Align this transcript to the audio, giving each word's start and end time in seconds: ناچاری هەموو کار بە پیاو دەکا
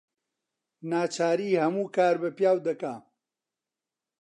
ناچاری 0.89 1.59
هەموو 1.61 1.91
کار 1.97 2.15
بە 2.21 2.29
پیاو 2.37 2.57
دەکا 2.67 2.93